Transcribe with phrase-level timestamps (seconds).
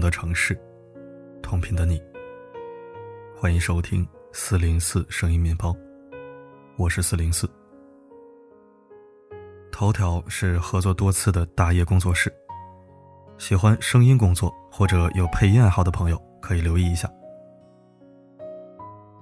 [0.00, 0.58] 的城市，
[1.42, 2.02] 同频的你。
[3.36, 5.76] 欢迎收听四零四声音面包，
[6.76, 7.48] 我是四零四。
[9.70, 12.32] 头条是合作多次的大业工作室，
[13.38, 17.10] 喜欢声音工作或者有配音爱好的朋友可以留意一下。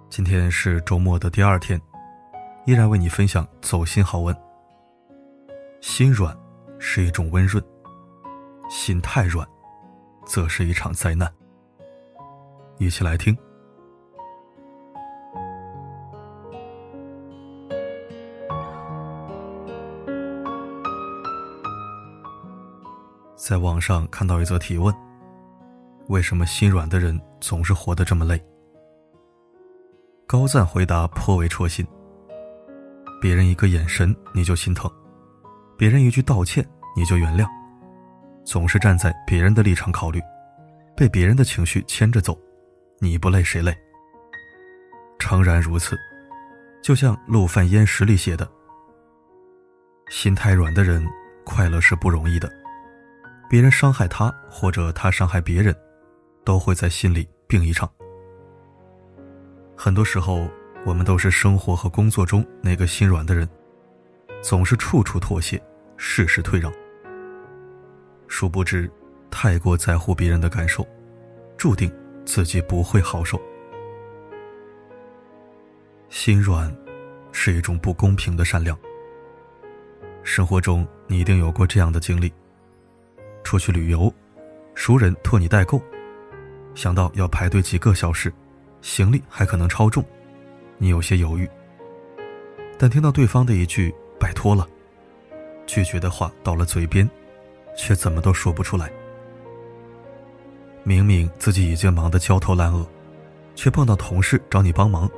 [0.09, 1.81] 今天是周末的第二天，
[2.67, 4.37] 依然为你分享走心好文。
[5.81, 6.37] 心软
[6.79, 7.63] 是一种温润，
[8.69, 9.47] 心太软，
[10.29, 11.33] 则是一场灾难。
[12.79, 13.37] 一起来听。
[23.37, 24.95] 在网上看到一则提问：
[26.09, 28.39] 为什么心软的人总是活得这么累？
[30.27, 31.87] 高赞回答颇为戳心。
[33.21, 34.89] 别人一个眼神你就心疼，
[35.79, 37.49] 别人一句道歉你就原谅，
[38.49, 40.23] 总是站在别人的立场考虑，
[40.97, 42.35] 被别人的情绪牵着走，
[42.99, 43.77] 你不累谁累？
[45.19, 45.99] 诚然如此，
[46.83, 48.51] 就像《陆犯焉识》里写的
[50.09, 51.07] ：“心太软的人，
[51.45, 52.51] 快乐是不容易的。
[53.51, 55.77] 别人伤害他，或者他伤害别人，
[56.43, 57.87] 都会在心里病一场。”
[59.77, 60.49] 很多时候，
[60.87, 63.47] 我们都是生活和工作中那个心软的人，
[64.41, 65.63] 总是处处妥协，
[65.99, 66.73] 事事退让。
[68.39, 68.89] 殊不知，
[69.33, 70.87] 太过在乎别人的感受，
[71.57, 71.93] 注定
[72.25, 73.37] 自己不会好受。
[76.09, 76.73] 心软，
[77.33, 78.79] 是一种不公平的善良。
[80.23, 82.33] 生活中，你一定有过这样的经历：
[83.43, 84.15] 出去旅游，
[84.73, 85.83] 熟人托你代购，
[86.77, 88.33] 想到要排队几个小时。
[88.83, 90.05] 行李还可能超重，
[90.77, 91.51] 你有些犹豫。
[92.79, 94.65] 但听到对方的一句“拜托了”，
[95.67, 97.11] 拒绝的话到了嘴边，
[97.79, 98.91] 却怎么都说不出来。
[100.83, 102.85] 明明自己已经忙得焦头烂额，
[103.55, 105.09] 却碰到同事找你帮忙。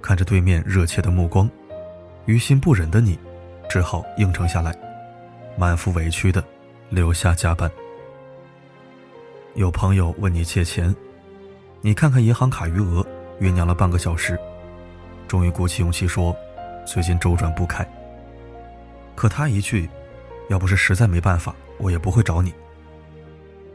[0.00, 1.48] 看着对面热切的目光，
[2.24, 3.18] 于心不忍的你，
[3.68, 4.74] 只好应承下来，
[5.58, 6.42] 满腹委屈的
[6.88, 7.70] 留下加班。
[9.54, 10.94] 有朋友问你借钱。
[11.82, 13.06] 你看看银行卡余额，
[13.40, 14.38] 酝酿了半个小时，
[15.26, 16.34] 终于鼓起勇气说
[16.86, 17.86] ：“最近周转不开。”
[19.16, 19.88] 可他一句
[20.50, 22.52] ：“要不是实在没办法，我也不会找你。”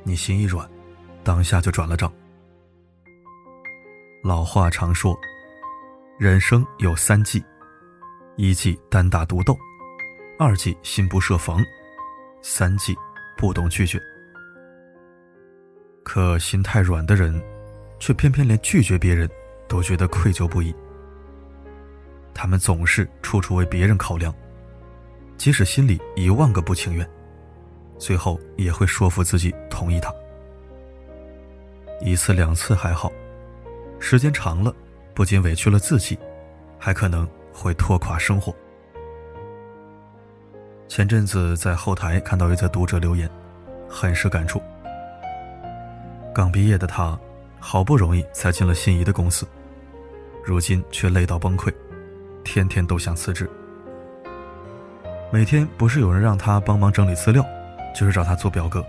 [0.05, 0.69] 你心一软，
[1.23, 2.13] 当下就转了账。
[4.23, 5.17] 老话常说
[6.19, 7.43] ：“人生有三忌，
[8.35, 9.57] 一忌单打独斗，
[10.37, 11.59] 二忌心不设防，
[12.43, 12.95] 三忌
[13.35, 13.99] 不懂拒绝。”
[16.05, 17.43] 可心太软的人。
[17.97, 19.27] 却偏偏连拒绝别人
[19.69, 20.75] 都觉得愧疚不已。
[22.33, 24.35] 他们总是处处为别人考量，
[25.37, 27.07] 即使心里一万个不情愿，
[27.97, 30.13] 最后也会说服自己同意他。
[32.01, 33.11] 一次两次还好，
[33.99, 34.73] 时间长了，
[35.13, 36.17] 不仅委屈了自己，
[36.77, 38.53] 还可能会拖垮生活。
[40.87, 43.29] 前阵子在后台看到一则读者留言，
[43.89, 44.61] 很是感触。
[46.33, 47.17] 刚毕业的他。
[47.57, 49.43] 好不容易才进了心仪的公司，
[50.43, 51.73] 如今却累到崩溃，
[52.43, 53.49] 天天都想辞职。
[55.35, 57.45] 每天不是有人让他帮忙整理资料，
[57.93, 58.81] 就是找他做表格。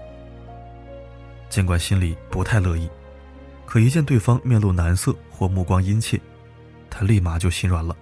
[1.48, 2.88] 尽管心里不太乐意，
[3.64, 6.20] 可一见对方面露难色或目光殷切，
[6.88, 7.96] 他立马就心软了。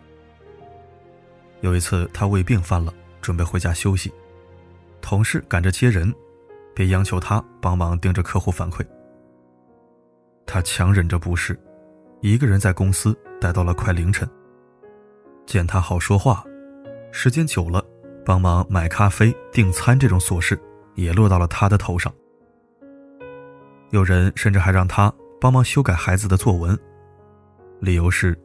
[1.63, 4.13] 有一次他胃病犯了，准备回家休息，
[5.01, 6.15] 同事赶着接人，
[6.75, 8.85] 便央求他帮忙盯着客户反馈。
[10.45, 11.59] 他强忍着不适，
[12.21, 14.29] 一个人在公司待到了快凌晨。
[15.47, 16.45] 见他好说话，
[17.11, 17.83] 时间久了，
[18.25, 20.59] 帮忙买咖啡、订餐这种琐事
[20.95, 22.13] 也落到了他的头上。
[23.91, 26.77] 有人甚至还让他帮忙修改孩子的作文，
[27.81, 28.37] 理由是，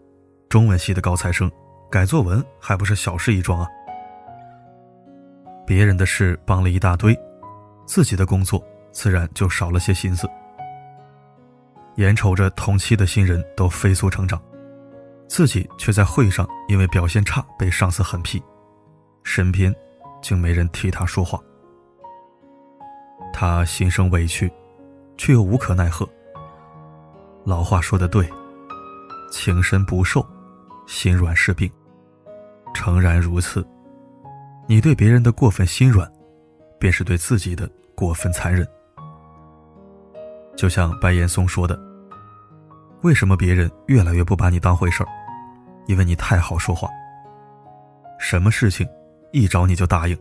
[0.47, 1.49] 中文系的高材生
[1.89, 3.67] 改作文还不是小事一桩啊。
[5.65, 7.17] 别人的事帮了一大堆，
[7.85, 10.27] 自己的工作自然就少了些心思。
[11.95, 14.41] 眼瞅着同期的新人都飞速成长，
[15.27, 18.41] 自己却在会上因为表现差被上司狠批，
[19.31, 19.73] 身边
[20.23, 21.39] 竟没人替他说话。
[23.31, 24.51] 他心生委屈，
[25.17, 26.09] 却又无可奈何。
[27.45, 28.27] 老话说的对，
[29.31, 30.25] 情深不寿，
[30.87, 31.71] 心软是病。
[32.73, 33.63] 诚然如此，
[34.67, 36.11] 你对别人的过分心软，
[36.79, 38.67] 便是对自己的过分残忍。
[40.57, 41.79] 就像白岩松说的。
[43.03, 45.09] 为什么别人越来越不把你当回事儿？
[45.85, 46.89] 因为你太好说话。
[48.17, 48.85] 什么事情
[49.31, 50.17] 一找你就答应，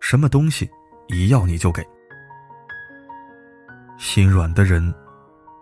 [0.00, 0.70] 什么东西
[1.08, 1.84] 一要你就给。
[3.98, 4.94] 心软的人，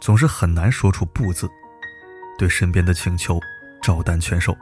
[0.00, 1.48] 总是很难说出“不”字，
[2.38, 3.40] 对身边的请求
[3.82, 4.56] 照单全收。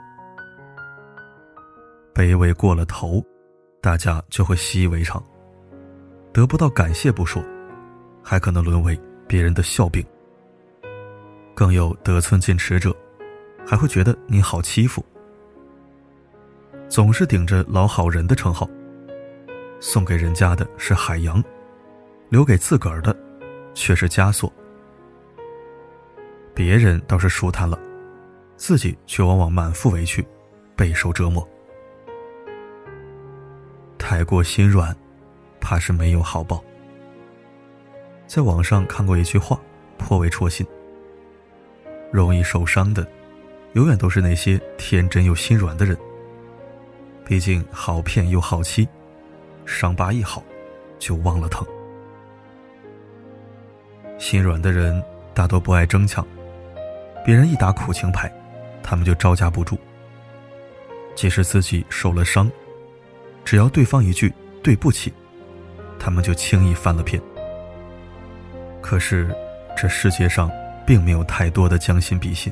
[2.15, 3.25] 卑微过了头，
[3.81, 5.23] 大家就会习以为常，
[6.33, 7.43] 得不到感谢不说，
[8.23, 10.05] 还可能沦为别人的笑柄。
[11.55, 12.95] 更有得寸进尺者，
[13.67, 15.05] 还会觉得你好欺负。
[16.89, 18.69] 总是顶着老好人的称号，
[19.79, 21.43] 送给人家的是海洋，
[22.31, 23.15] 留给自个儿的
[23.75, 24.51] 却是枷锁。
[26.55, 27.79] 别人倒是舒坦了，
[28.57, 30.27] 自己却往往满腹委屈，
[30.75, 31.47] 备受折磨。
[33.99, 34.97] 太过心软，
[35.61, 36.65] 怕是没有好报。
[38.27, 39.61] 在网上看过一句话，
[39.99, 40.67] 颇为戳心：
[42.11, 43.07] 容易受伤的，
[43.75, 45.97] 永远都是那些天真又心软的人。
[47.29, 48.89] 毕竟好骗又好欺，
[49.67, 50.43] 伤疤一好，
[50.99, 51.67] 就忘了疼。
[54.19, 55.01] 心软的人
[55.35, 56.27] 大多不爱争抢，
[57.27, 58.33] 别人一打苦情牌，
[58.83, 59.79] 他们就招架不住。
[61.15, 62.51] 即使自己受了伤，
[63.45, 64.33] 只要对方一句
[64.63, 65.13] 对不起，
[65.99, 67.21] 他们就轻易翻了篇。
[68.81, 69.29] 可是，
[69.77, 70.51] 这世界上
[70.87, 72.51] 并没有太多的将心比心。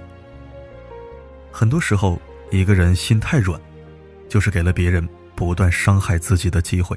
[1.51, 2.21] 很多时候，
[2.51, 3.59] 一个人心太软。
[4.29, 6.97] 就是给了别人不断伤害自己的机会。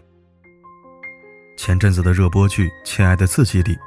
[1.57, 3.77] 前阵子的热播剧《亲爱的自己》里，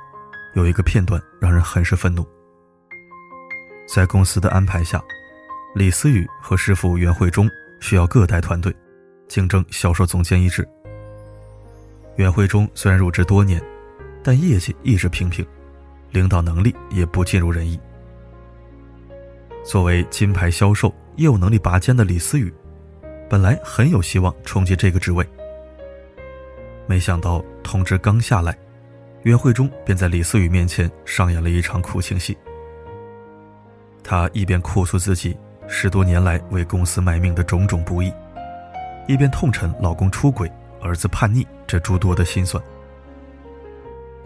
[0.54, 2.26] 有一个片段让人很是愤怒。
[3.86, 5.02] 在公司的安排下，
[5.74, 7.48] 李思雨和师傅袁慧忠
[7.80, 8.74] 需要各带团队，
[9.26, 10.66] 竞争销售总监一职。
[12.16, 13.60] 袁慧忠虽然入职多年，
[14.22, 15.44] 但业绩一直平平，
[16.10, 17.80] 领导能力也不尽如人意。
[19.64, 22.52] 作为金牌销售、业务能力拔尖的李思雨。
[23.32, 25.26] 本来很有希望冲击这个职位，
[26.86, 28.54] 没想到通知刚下来，
[29.22, 32.36] 袁慧忠便在李思雨面前上演了一场苦情戏。
[34.04, 35.34] 他一边哭诉自己
[35.66, 38.12] 十多年来为公司卖命的种种不易，
[39.08, 40.52] 一边痛陈老公出轨、
[40.82, 42.62] 儿子叛逆这诸多的心酸。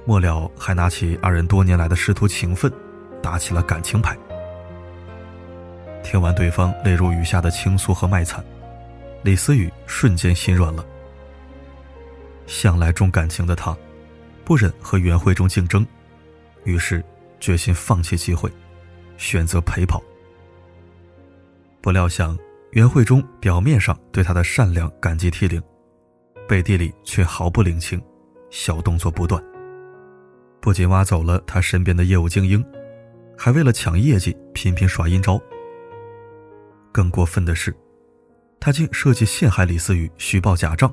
[0.05, 2.73] 末了，还拿起二人多年来的师徒情分，
[3.23, 4.19] 打起了感情牌。
[6.03, 8.45] 听完对方泪如雨下的倾诉和卖惨。
[9.27, 10.87] 李思雨瞬间心软了。
[12.47, 13.77] 向来重感情的他，
[14.45, 15.85] 不忍和袁慧中竞争，
[16.63, 17.05] 于是
[17.41, 18.49] 决心放弃机会，
[19.17, 20.01] 选择陪跑。
[21.81, 22.39] 不料想，
[22.71, 25.61] 袁慧中表面上对他的善良感激涕零，
[26.47, 28.01] 背地里却毫不领情，
[28.49, 29.43] 小动作不断。
[30.61, 32.65] 不仅挖走了他身边的业务精英，
[33.37, 35.37] 还为了抢业绩频频耍阴招。
[36.93, 37.77] 更过分的是。
[38.59, 40.93] 他竟设计陷害李思雨，虚报假账，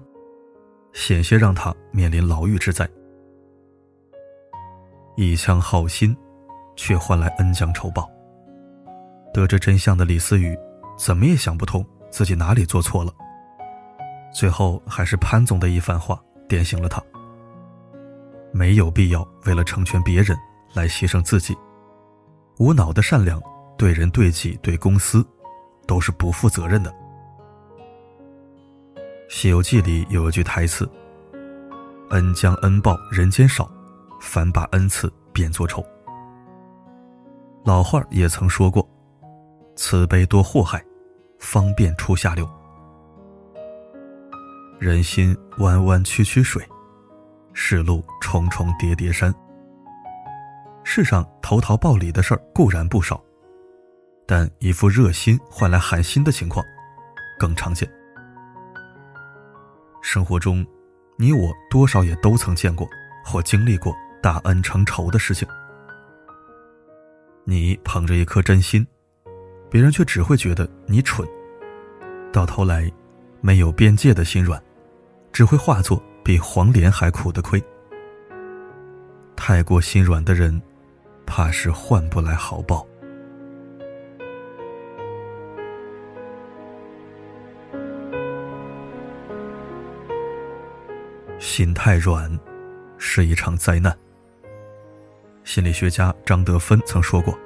[0.93, 2.87] 险些让他面临牢狱之灾。
[5.15, 6.15] 一腔好心，
[6.75, 8.09] 却换来恩将仇报。
[9.33, 10.57] 得知真相的李思雨，
[10.97, 13.11] 怎么也想不通自己哪里做错了。
[14.33, 17.01] 最后还是潘总的一番话点醒了他：
[18.51, 20.37] 没有必要为了成全别人
[20.73, 21.55] 来牺牲自己。
[22.59, 23.41] 无脑的善良，
[23.77, 25.25] 对人对己对公司，
[25.87, 26.91] 都是不负责任的。
[29.35, 30.87] 《西游记》里有一句台词
[32.11, 33.67] ：“恩将恩报人间少，
[34.21, 35.83] 反把恩赐变作仇。”
[37.65, 38.87] 老话也曾说过
[39.75, 40.85] ：“慈悲多祸害，
[41.39, 42.47] 方便出下流。”
[44.77, 46.63] 人心弯弯曲曲水，
[47.53, 49.33] 世路重重叠叠山。
[50.83, 53.19] 世上投桃报李的事儿固然不少，
[54.27, 56.63] 但一副热心换来寒心的情况
[57.39, 57.91] 更常见。
[60.03, 60.63] 生活中，
[61.15, 62.85] 你我多少也都曾见过
[63.23, 65.47] 或经历过大恩成仇的事情。
[67.45, 68.85] 你捧着一颗真心，
[69.71, 71.27] 别人却只会觉得你蠢。
[72.33, 72.91] 到头来，
[73.39, 74.61] 没有边界的心软，
[75.31, 77.63] 只会化作比黄连还苦的亏。
[79.37, 80.61] 太过心软的人，
[81.25, 82.85] 怕是换不来好报。
[91.43, 92.39] 心太软，
[92.97, 93.93] 是一场灾难。
[95.43, 97.37] 心理学家张德芬曾说过：“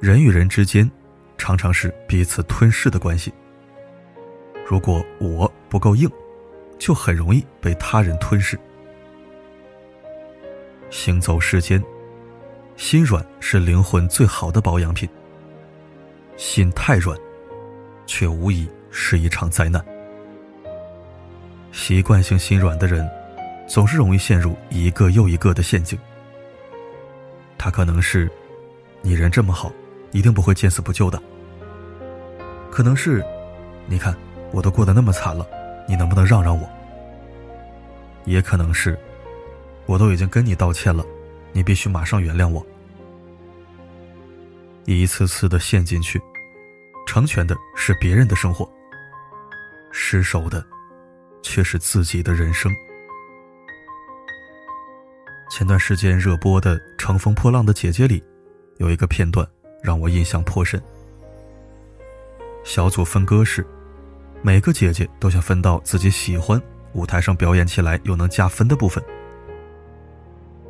[0.00, 0.88] 人与人之间，
[1.36, 3.34] 常常是彼此吞噬的关系。
[4.64, 6.08] 如果我不够硬，
[6.78, 8.56] 就很容易被他人吞噬。
[10.90, 11.82] 行走世间，
[12.76, 15.08] 心软是灵魂最好的保养品。
[16.36, 17.18] 心太软，
[18.06, 19.84] 却无疑是一场灾难。”
[21.74, 23.06] 习惯性心软的人，
[23.66, 25.98] 总是容易陷入一个又一个的陷阱，
[27.58, 28.30] 他可能是，
[29.02, 29.72] 你人这么好，
[30.12, 31.20] 一定不会见死不救的。
[32.70, 33.24] 可能是，
[33.86, 34.16] 你看
[34.52, 35.44] 我都过得那么惨了，
[35.88, 36.66] 你能不能让让我？
[38.24, 38.96] 也可能是，
[39.84, 41.04] 我都已经跟你道歉了，
[41.52, 42.64] 你必须马上原谅我。
[44.84, 46.22] 一次次的陷进去，
[47.04, 48.72] 成全的是别人的生活，
[49.90, 50.64] 失手的
[51.44, 52.74] 却是自己的人生。
[55.50, 58.20] 前段时间热播的《乘风破浪的姐姐》里，
[58.78, 59.46] 有一个片段
[59.80, 60.82] 让我印象颇深。
[62.64, 63.64] 小组分割时，
[64.42, 66.60] 每个姐姐都想分到自己喜欢、
[66.94, 69.04] 舞台上表演起来又能加分的部分。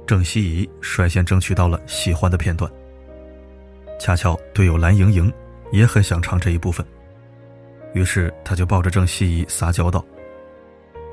[0.07, 2.71] 郑希怡率先争取到了喜欢的片段，
[3.99, 5.33] 恰巧队友蓝盈莹
[5.73, 6.85] 也很想唱这一部分，
[7.95, 10.05] 于是她就抱着郑希怡撒娇道：“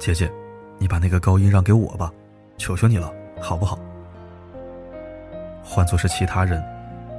[0.02, 0.32] 姐姐，
[0.80, 2.12] 你把那个高音让给我吧，
[2.58, 3.80] 求求你了。”好不好？
[5.64, 6.64] 换做是其他人，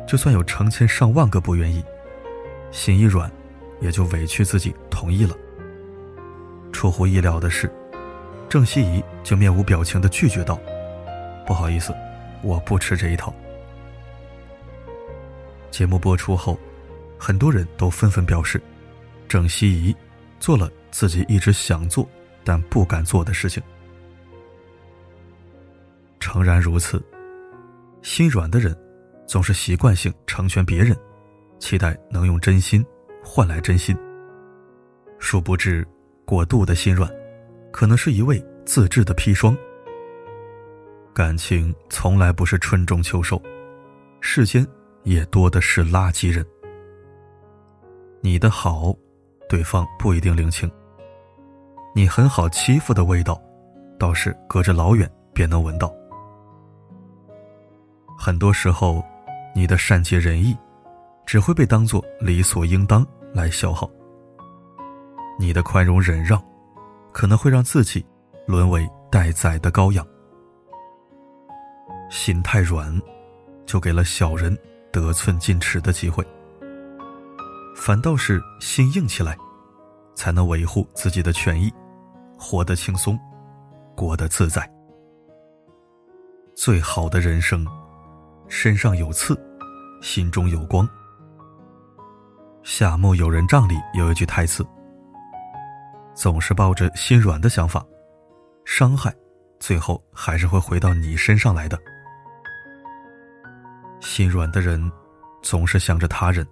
[0.05, 1.85] 就算有成千上万个不愿意，
[2.73, 3.31] 心一软，
[3.81, 5.37] 也就委屈自己同意了。
[6.73, 7.73] 出乎意料的是，
[8.49, 10.59] 郑希怡就面无表情的拒绝道
[11.47, 11.95] ：“不好意思，
[12.43, 13.33] 我不吃这一套。”
[15.71, 16.59] 节目播出后，
[17.17, 18.61] 很多人都纷纷表示，
[19.29, 19.95] 郑希怡
[20.41, 22.09] 做了自己一直想做
[22.45, 23.63] 但不敢做的事情。
[26.21, 27.03] 诚然如此，
[28.01, 28.77] 心软的人
[29.27, 30.97] 总是习惯性成全别人，
[31.59, 32.85] 期待能用真心
[33.23, 33.97] 换来真心。
[35.19, 35.87] 殊不知，
[36.25, 37.11] 过度的心软，
[37.71, 39.57] 可能是一味自制的砒霜。
[41.15, 43.41] 感情从来不是春种秋收，
[44.21, 44.67] 世间
[45.03, 46.45] 也多的是垃圾人。
[48.21, 48.95] 你的好，
[49.49, 50.71] 对方不一定领情；
[51.95, 53.41] 你很好欺负的味道，
[53.99, 55.93] 倒是隔着老远便能闻到。
[58.19, 59.05] 很多时候，
[59.55, 60.57] 你的善解人意，
[61.27, 63.91] 只会被当作理所应当来消耗。
[65.39, 66.43] 你的宽容忍让，
[67.13, 68.05] 可能会让自己
[68.47, 70.07] 沦为待宰的羔羊。
[72.11, 73.01] 心太软，
[73.67, 74.57] 就给了小人
[74.91, 76.27] 得寸进尺的机会。
[77.77, 79.37] 反倒是心硬起来，
[80.15, 81.73] 才能维护自己的权益，
[82.43, 83.17] 活得轻松，
[83.95, 84.69] 过得自在。
[86.57, 87.65] 最好的人生。
[88.49, 89.35] 身上有刺，
[90.03, 90.87] 心中有光。
[92.63, 94.63] 夏目友人帐里有一句台词
[96.13, 97.83] ：“总是抱着心软的想法，
[98.67, 99.15] 伤害
[99.59, 101.79] 最后还是会回到你身上来的。”
[104.01, 104.93] 心软的人
[105.41, 106.47] 总是想着他人，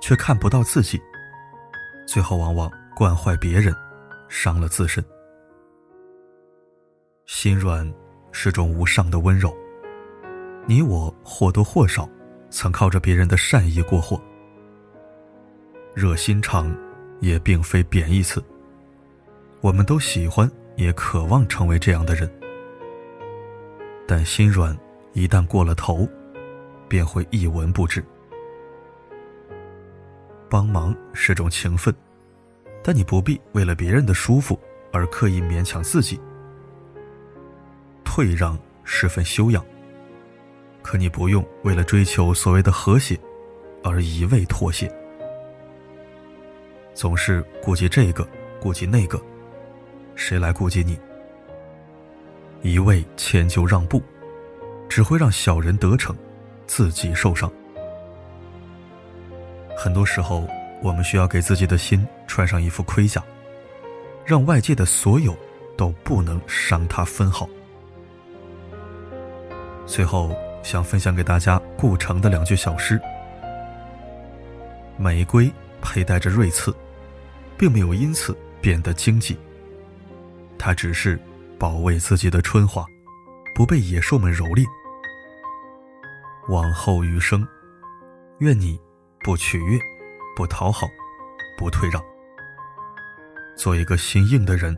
[0.00, 1.00] 却看不到自己，
[2.08, 3.72] 最后往往惯坏别人，
[4.28, 5.04] 伤了自身。
[7.26, 7.92] 心软
[8.30, 9.52] 是种无上的温柔。
[10.64, 12.08] 你我或多或少，
[12.50, 14.20] 曾靠着别人的善意过活。
[15.92, 16.72] 热心肠，
[17.20, 18.42] 也并非贬义词。
[19.60, 22.30] 我们都喜欢，也渴望成为这样的人。
[24.06, 24.76] 但心软
[25.12, 26.08] 一旦过了头，
[26.86, 28.04] 便会一文不值。
[30.48, 31.92] 帮忙是种情分，
[32.84, 34.56] 但你不必为了别人的舒服
[34.92, 36.20] 而刻意勉强自己。
[38.16, 39.62] 退让十分修养。
[40.80, 43.14] 可你不用为了追求所谓的和谐，
[43.84, 44.90] 而一味妥协，
[46.94, 48.26] 总是顾及这个，
[48.58, 49.20] 顾及那个，
[50.14, 50.98] 谁来顾及你？
[52.62, 54.02] 一味迁就让步，
[54.88, 56.16] 只会让小人得逞，
[56.66, 57.52] 自己受伤。
[59.76, 60.48] 很多时候，
[60.82, 63.22] 我们需要给自己的心穿上一副盔甲，
[64.24, 65.36] 让外界的所有
[65.76, 67.46] 都不能伤他分毫。
[69.86, 70.36] 最后。
[70.62, 73.00] 想分享给大家顾城的两句小诗：
[74.96, 75.48] 玫瑰
[75.80, 76.74] 佩戴着锐刺，
[77.56, 79.38] 并没有因此变得荆棘。
[80.58, 81.16] 它只是
[81.56, 82.84] 保卫自己的春花，
[83.54, 84.66] 不被野兽们蹂躏。
[86.48, 87.46] 往后余生，
[88.38, 88.76] 愿你
[89.20, 89.78] 不取悦，
[90.34, 90.84] 不讨好，
[91.56, 92.02] 不退让，
[93.56, 94.76] 做一个心硬的人。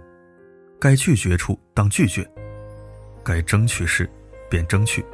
[0.78, 2.30] 该拒绝处当拒绝，
[3.24, 4.06] 该争取时
[4.48, 5.04] 便争取。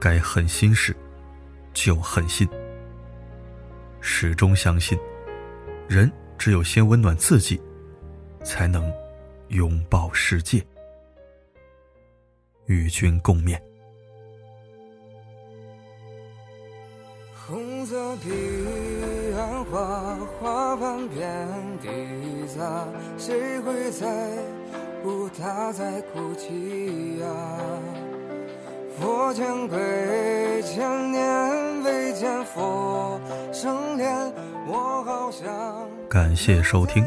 [0.00, 0.94] 该狠心时，
[1.72, 2.48] 就狠心。
[4.00, 4.98] 始终相信，
[5.88, 7.60] 人只有先温暖自己，
[8.42, 8.92] 才能
[9.48, 10.62] 拥抱世界。
[12.66, 13.58] 与君共勉。
[17.46, 18.30] 红色彼
[19.36, 21.48] 岸花，花瓣遍
[21.82, 22.88] 地撒，
[23.18, 24.38] 谁会在
[25.02, 27.26] 乎他在哭泣呀？
[29.00, 33.20] 佛前跪，千年未见佛
[33.52, 34.32] 生莲，
[34.68, 35.44] 我好想。
[36.08, 37.04] 感谢收听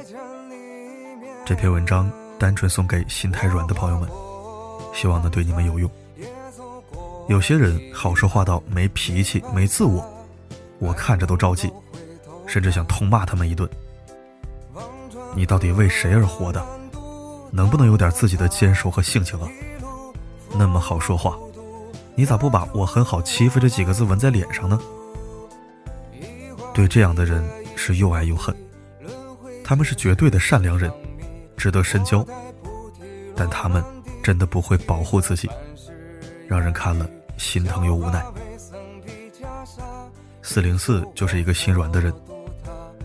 [1.45, 4.09] 这篇文章，单纯送给心太软的朋友们，
[4.93, 5.89] 希望能对你们有用。
[7.27, 10.05] 有些人好说话到没脾气、没自我，
[10.79, 11.71] 我看着都着急，
[12.45, 13.69] 甚至想痛骂他们一顿。
[15.35, 16.65] 你到底为谁而活的？
[17.49, 19.47] 能不能有点自己的坚守和性情啊？
[20.57, 21.37] 那么好说话，
[22.17, 24.79] 你咋不把我很好欺负这几个字纹在脸上呢？
[26.73, 28.55] 对这样的人是又爱又恨。
[29.63, 30.91] 他们是绝对的善良人，
[31.55, 32.25] 值得深交，
[33.35, 33.83] 但他们
[34.23, 35.47] 真的不会保护自己，
[36.47, 37.07] 让人看了
[37.37, 38.25] 心疼又无奈。
[40.41, 42.11] 四零四就是一个心软的人，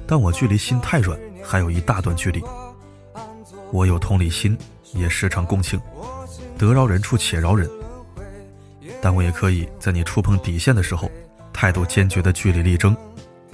[0.07, 2.43] 但我距离心太软还有一大段距离。
[3.73, 4.57] 我有同理心，
[4.95, 5.79] 也时常共情，
[6.57, 7.69] 得饶人处且饶人。
[9.03, 11.11] 但我也可以在你触碰底线的时候，
[11.53, 12.97] 态度坚决的据理力争，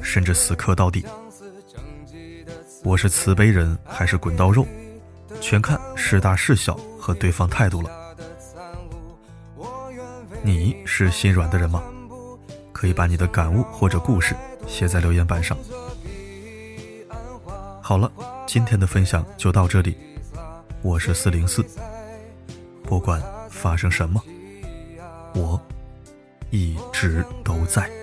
[0.02, 1.02] 甚至死磕到底。
[2.84, 4.66] 我是慈悲人还是滚刀肉，
[5.40, 7.90] 全看是大是小和对方态度了。
[10.42, 11.82] 你是心软的人吗？
[12.70, 14.36] 可以把你的感悟或者故事
[14.66, 15.56] 写在留言板上。
[17.82, 18.12] 好了，
[18.46, 19.96] 今天的分享就到这里。
[20.82, 21.64] 我是四零四，
[22.84, 24.22] 不管发生什么，
[25.38, 25.60] 我
[26.50, 27.97] 一直都在。